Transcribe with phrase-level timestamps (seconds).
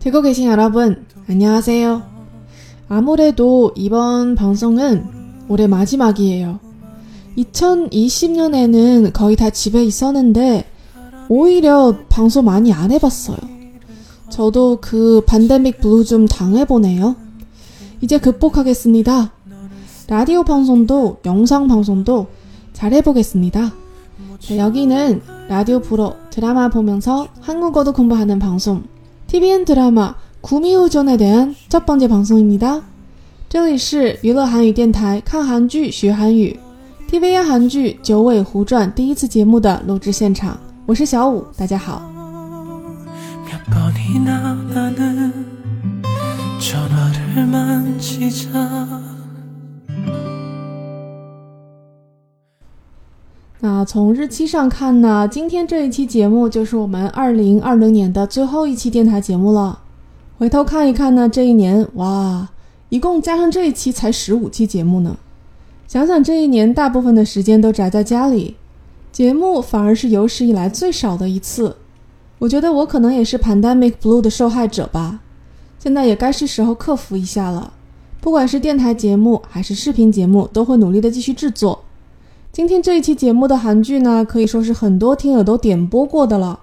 [0.00, 2.02] 듣고 계신 여러분, 안녕하세요.
[2.88, 6.60] 아무래도 이번 방송은 올해 마지막이에요.
[7.38, 10.64] 2020년에는 거의 다 집에 있었는데,
[11.28, 13.38] 오히려 방송 많이 안 해봤어요.
[14.28, 17.16] 저도 그 반데믹 블루 좀 당해보네요.
[18.02, 19.32] 이제 극복하겠습니다.
[20.08, 22.26] 라디오 방송도 영상 방송도
[22.72, 23.72] 잘 해보겠습니다.
[24.38, 28.83] 자, 여기는 라디오 프로 드라마 보면서 한국어도 공부하는 방송
[29.27, 32.81] TVN 드라마 구미호전에 대한 첫 번째 방송입니다.
[33.49, 36.57] 这里是娱乐韩语电台看韩剧学韩语
[37.09, 42.01] TVN 韩剧《九尾狐传》第一次节目的录制现场，我是小五，大家好。
[43.45, 45.33] 몇 번이나 나는
[46.59, 49.14] 전화를 만지자
[53.60, 59.80] 那从日期上看呢，今天这一期节目就是我们二零二零年的最后一期电台节目了。
[60.38, 62.48] 回头看一看呢，这一年哇，
[62.90, 65.16] 一共加上这一期才十五期节目呢。
[65.88, 68.56] 想想这一年大部分的时间都宅在家里，
[69.10, 71.76] 节目反而是有史以来最少的一次。
[72.40, 75.20] 我觉得我可能也是 pandemic blue 的受害者吧。
[75.78, 77.72] 现在也该是时候克服一下了。
[78.20, 81.85] 不管是电台节目还是视频节目，都会努力的继续制作。
[82.56, 86.60] 今天这一期节目的韩剧呢，可以说是很多听友都点播过的了。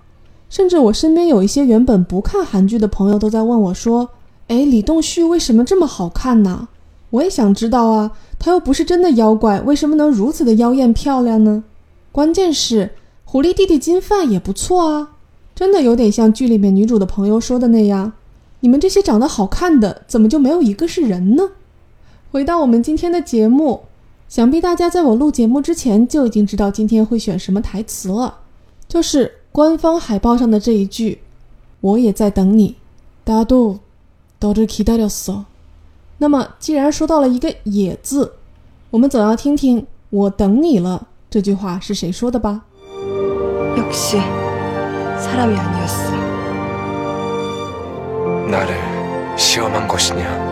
[0.49, 4.09] 甚至我身边有一些原本不看韩剧的朋友都在问我说
[4.49, 6.67] ：“哎，李栋旭为什么这么好看呢？”
[7.11, 11.64] 我也想知道啊，他又不是真的妖怪，为什么能如此的妖艳漂亮呢？
[12.11, 12.89] 关键是
[13.23, 15.11] 狐狸弟弟金范也不错啊，
[15.53, 18.14] 真的有点像剧里面女主的朋友说的那样，
[18.61, 21.49] 你们这些长得好看的，怎么就没有一个是人呢？
[22.31, 23.81] 回到我们今天的节目。
[24.33, 28.39] 想必大家在我录节目之前就已经知道今天会选什么台词了，
[28.86, 31.19] 就是官方海报上的这一句：“
[31.80, 32.77] 我也在等你。”
[33.24, 33.79] 大都
[34.39, 35.45] 都是期待了嗦。
[36.19, 38.33] 那么，既然说到了一个“也”字，
[38.91, 42.63] 我们总要听听“我等你了”这句话是谁说的吧？
[43.77, 44.19] 역시사람이아니었어
[48.51, 50.52] 나를 시험한 것이냐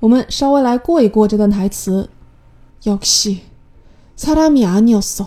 [0.00, 2.08] 我们稍微来过一过这段台词。
[2.84, 5.26] 역시사람이아니었어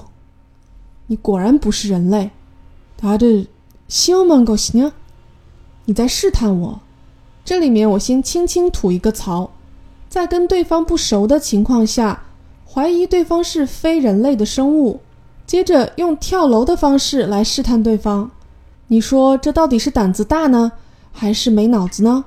[1.07, 2.31] 你果然不是人类。
[3.00, 4.91] 다들시험한것이냐
[5.85, 6.81] 你在试探我。
[7.46, 9.51] 这里面我先轻轻吐一个槽，
[10.09, 12.23] 在跟对方不熟的情况下，
[12.68, 15.01] 怀疑对方是非人类的生物。
[15.46, 18.31] 接着用跳楼的方式来试探对方，
[18.88, 20.72] 你说这到底是胆子大呢，
[21.13, 22.25] 还是没脑子呢？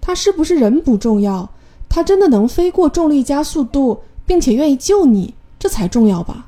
[0.00, 1.48] 他是不是人不重要，
[1.93, 6.47] 他真的能飞过重力加速度，并且愿意救你，这才重要吧？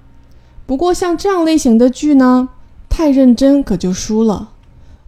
[0.66, 2.50] 不过像这样类型的剧呢，
[2.90, 4.50] 太认真可就输了。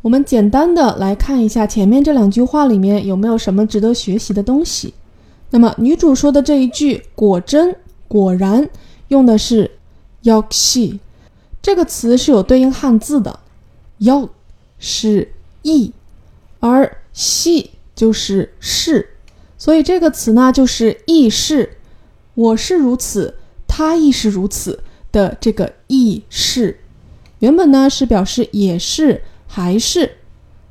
[0.04, 4.94] 我们简单的来看一下前面这两句话里面有没有什么值得学习的东西。
[5.50, 7.76] 那么女主说的这一句“果真
[8.08, 8.70] ”“果然”
[9.10, 9.72] 用的是。
[10.24, 11.00] “yokshi”
[11.64, 13.40] 这个词是有对应汉字的
[14.02, 14.30] ，，“yok”
[14.78, 15.34] 是
[15.64, 15.94] 意，
[16.60, 19.17] 而系就是是，
[19.58, 21.78] 所以这个词呢就是亦是，
[22.36, 23.36] 我是如此，
[23.68, 26.80] 他亦是如此的这个亦是，
[27.40, 30.18] 原本呢是表示也是还是，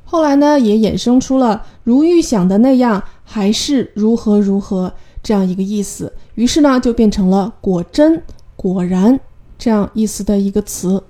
[0.05, 8.23] 后来呢也衍生出了如预想的那样，还是如何如何这样一个意思，于是呢就变成了果真
[8.55, 9.19] 果然。
[9.59, 11.03] 这样意思的一个词，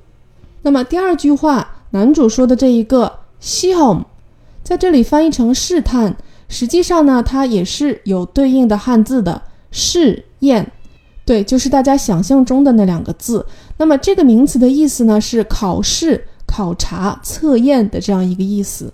[0.62, 4.06] 那么第二句话，男主说的这一个시험
[4.64, 6.16] 在这里翻译成试探，
[6.48, 9.42] 实际上呢，它也是有对应的汉字的
[9.72, 10.72] 试验，
[11.26, 13.46] 对，就是大家想象中的那两个字。
[13.78, 18.94] 那么这个名词的意思呢，是考试、考察、测验的这样一个意思。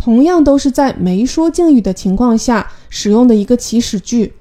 [0.00, 4.32] 同样都是在没说敬语的情况下使用的一个祈使句，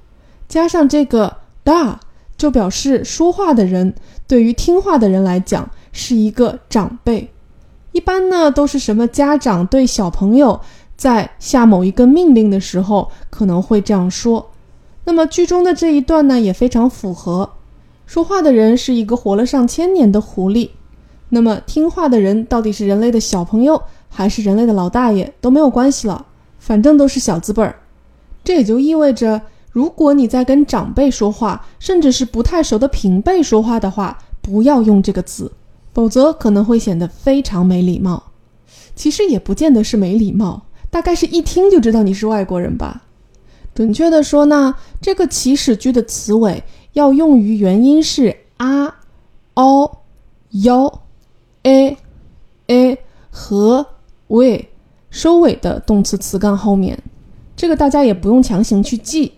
[0.48, 2.00] 加上这个大，
[2.43, 3.95] ”。就表示说话的人
[4.27, 7.31] 对于听话的人来讲是一个长辈。
[7.93, 10.61] 一般呢都是什么家长对小朋友
[10.97, 14.51] 在下某一个命令的时候可能会这样说。
[15.05, 17.49] 那么剧中的这一段呢也非常符合，
[18.07, 20.71] 说话的人是一个活了上千年的狐狸，
[21.29, 23.81] 那么听话的人到底是人类的小朋友？
[24.09, 26.27] 还是人类的老大爷都没有关系了，
[26.59, 27.77] 反正都是小字辈儿。
[28.43, 29.41] 这也就意味着，
[29.73, 35.51] 如果你在跟长辈说话，甚至是不太熟的平辈说话的话，不要用这个字，
[35.93, 38.23] 否则可能会显得非常没礼貌。
[38.95, 43.03] 其实也不见得是没礼貌，大概是一听就知道你是外国人吧。
[43.75, 48.97] 准确的说呢，这个祈使句的词尾要用于元音是啊、
[49.55, 49.99] 哦、
[50.51, 51.01] 哟、
[51.65, 51.97] 诶、
[52.69, 52.99] 诶
[53.31, 53.87] 和。
[54.29, 54.61] we
[55.11, 56.99] 收尾的动词词干后面，
[57.55, 59.31] 这个大家也不用强行去记。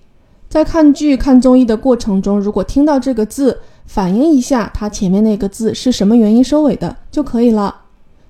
[0.55, 7.75] 在看剧、看综艺的过程中，如果听到这个字，反映一下它前面那个字是什么原因收尾的就可以了。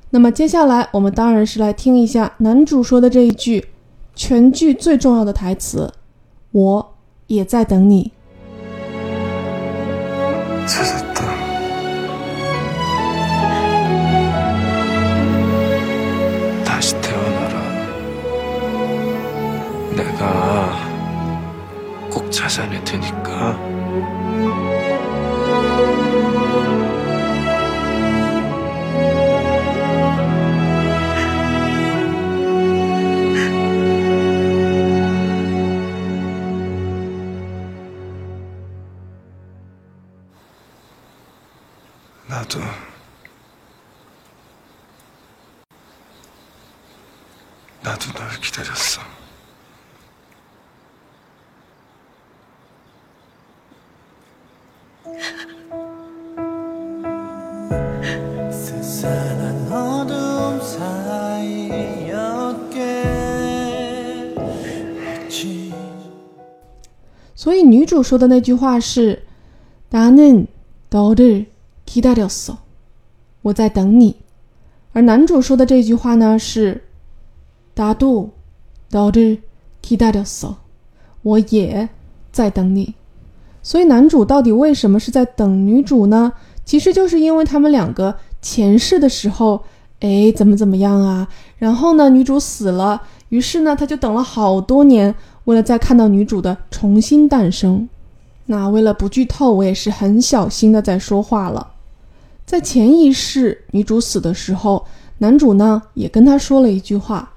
[0.09, 3.67] 那么接下来，我们当然是来听一下男主说的这一句
[4.15, 5.93] 全剧最重要的台词
[6.53, 6.94] ：“我
[7.26, 8.11] 也在等你。”
[22.44, 23.84] 찾아낼 테니까.
[67.36, 69.24] 所以女主说的那句话是“
[69.89, 72.58] 나는너를기다렸어”，
[73.41, 74.18] 我在等你。
[74.91, 76.84] 而男主说的这句话呢是“
[77.75, 80.56] 나도너를기다렸어”，
[81.22, 81.88] 我也
[82.32, 82.96] 在等你。
[83.64, 86.33] 所以男主到底为什么是在等女主呢？
[86.66, 89.64] 其实就是因为他们两个前世的时候，
[90.00, 91.26] 哎，怎么怎么样啊？
[91.59, 97.88] 然后呢，女主死了，于是呢，他就等了好多年，为了再看到女主的重新诞生。
[98.47, 101.73] 那为了不剧透，我也是很小心的在说话了。
[102.44, 104.85] 在前一世女主死的时候，
[105.18, 107.30] 男主呢也跟她说了一句话。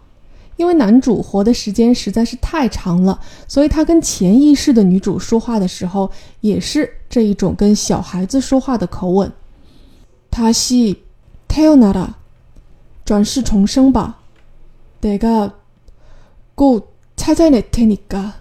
[0.57, 9.33] 因为男主活的时间实在是太长了，所以他跟潜意识的女主说话的时候，也是这一种跟小孩子说话的口吻。
[10.31, 10.97] 他是
[11.49, 12.09] 태어나 라，
[13.04, 14.19] 转世重生吧。
[15.00, 18.33] 내가꼭찾아낼테니 까，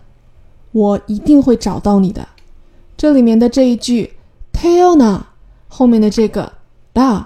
[0.72, 2.28] 我一定会找到你的。
[2.96, 4.14] 这里面的这一句
[4.54, 5.22] 태어나
[5.68, 6.54] 后面的这个
[6.94, 7.26] 라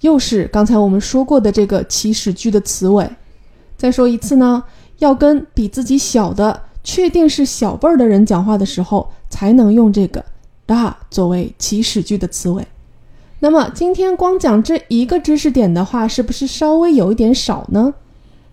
[0.00, 3.08] 又是刚才我们说过的这个祈使句的词尾。
[3.81, 4.63] 再说一次呢，
[4.99, 10.23] 要跟比自己小的、确定是小辈儿的人讲话的时候，才能用这个
[10.67, 12.67] 大作为祈使句的词尾。
[13.39, 17.95] 那么今天光讲这一个知识点的话，是不是稍微有一点少呢？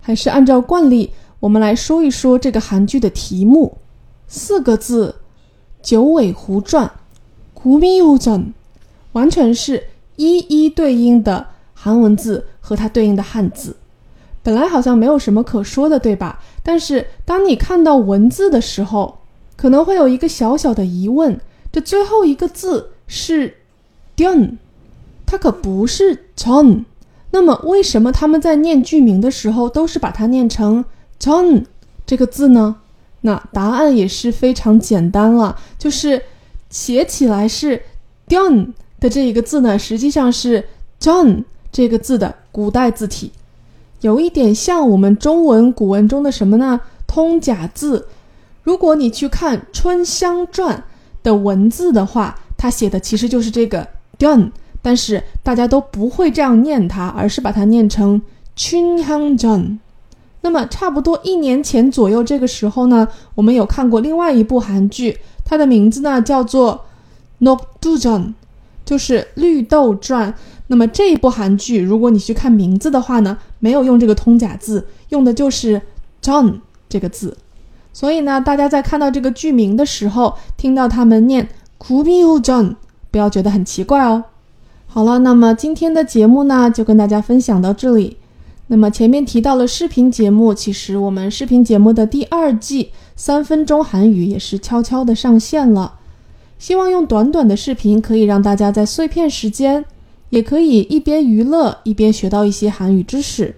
[0.01, 3.77] 还是按照惯例，我们来说一说这个韩剧的题目，
[4.27, 5.13] 四个字：
[5.83, 6.91] 九尾狐传，
[7.53, 8.45] 古미요 전，
[9.11, 9.83] 完全是
[10.15, 13.75] 一一对应的韩文字和它对应的汉字。
[14.41, 16.39] 本来好像没有什么可说的，对吧？
[16.63, 19.19] 但是当你看到文字的时候，
[19.55, 21.39] 可能会有一个小小的疑问：
[21.71, 23.55] 这最后一个字是
[24.15, 24.57] “dun”，
[25.25, 26.85] 它可不是 “john”。
[27.31, 30.83] 那么为什么他们在念剧名的时候都是把它念成
[31.19, 31.65] “john”
[32.05, 32.77] 这个字呢？
[33.21, 36.23] 那答案也是非常简单了，就是
[36.69, 37.81] 写起来是
[38.27, 40.65] “dun” 的这一个字呢，实际上是
[40.99, 43.31] “john” 这个字的古代字体，
[44.01, 46.79] 有一点像我们中文古文中的什么呢？
[47.05, 48.07] 通假字。
[48.63, 50.77] 如果你去看《春香传》
[51.23, 53.87] 的文字的话，它写的其实就是这个
[54.17, 54.51] “dun”，
[54.81, 58.21] 但是大家都不会这样念它，而是把它念成
[58.55, 59.77] “chun hang jon”。
[60.41, 66.85] 那么差不多一年前左右这个时候呢，我们有看过另外一部韩剧，它的名字呢叫做
[67.45, 68.21] 《Nok Du Jon》，
[68.85, 70.31] 就是《绿豆传》。
[70.71, 75.81] 那么这一部韩剧，如果你去看名字的话呢，没有用这个通假字，用的就是
[76.21, 77.35] “john” 这个字。
[77.91, 81.49] 所以呢，大家在看到这个剧名的时候，听到他们念
[81.79, 82.75] “Kubiu John”，
[83.09, 84.23] 不要觉得很奇怪哦。
[84.85, 88.17] 好了，那么今天的节目呢，就跟大家分享到这里。
[88.67, 95.95] 那么前面提到了视频节目，其实我们视频节目的第二季三分钟韩语也是悄悄的上线了。
[96.59, 99.83] 希望用短短的视频，可以让大家在碎片时间，
[100.29, 103.55] 也可以一边娱乐一边学到一些韩语知识。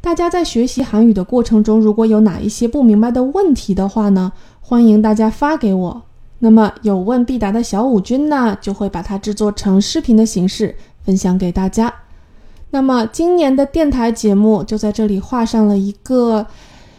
[0.00, 6.02] 大家在学习韩语的过程中，如果有哪一些不明白的问题的话呢，欢迎大家发给我。
[6.40, 11.94] 那么有问必答的小五君呢，就会把它制作成视频的形式分享给大家。
[12.70, 16.46] 那么今年的电台节目就在这里画上了一个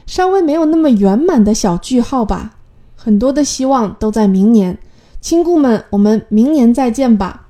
[0.05, 2.55] 稍微没有那么圆满的小句号吧。
[2.95, 4.77] 很多的希望都在明年，
[5.19, 7.47] 亲故们，我们明年再见吧。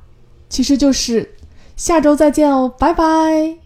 [0.50, 1.30] 其实就是
[1.76, 3.63] 下周再见哦，拜拜。